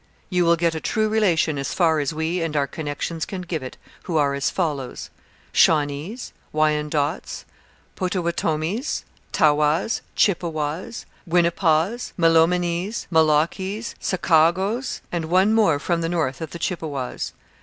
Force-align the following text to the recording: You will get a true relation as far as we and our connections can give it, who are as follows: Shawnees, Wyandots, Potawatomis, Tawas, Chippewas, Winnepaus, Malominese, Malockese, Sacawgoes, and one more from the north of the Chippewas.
You 0.31 0.45
will 0.45 0.55
get 0.55 0.73
a 0.73 0.79
true 0.81 1.07
relation 1.07 1.59
as 1.59 1.75
far 1.75 1.99
as 1.99 2.11
we 2.11 2.41
and 2.41 2.57
our 2.57 2.65
connections 2.65 3.23
can 3.23 3.41
give 3.43 3.61
it, 3.61 3.77
who 4.05 4.17
are 4.17 4.33
as 4.33 4.49
follows: 4.49 5.11
Shawnees, 5.51 6.33
Wyandots, 6.51 7.45
Potawatomis, 7.95 9.03
Tawas, 9.31 10.01
Chippewas, 10.15 11.05
Winnepaus, 11.27 12.13
Malominese, 12.17 13.05
Malockese, 13.11 13.93
Sacawgoes, 13.99 15.01
and 15.11 15.25
one 15.25 15.53
more 15.53 15.77
from 15.77 16.01
the 16.01 16.09
north 16.09 16.41
of 16.41 16.49
the 16.49 16.57
Chippewas. 16.57 17.33